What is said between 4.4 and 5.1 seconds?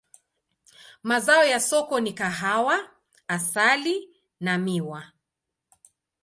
miwa.